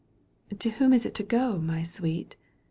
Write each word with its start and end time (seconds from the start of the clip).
"To 0.61 0.71
whom 0.71 0.93
is 0.93 1.05
it 1.05 1.13
to 1.13 1.21
go, 1.21 1.59
my 1.59 1.83
sweet 1.83 2.35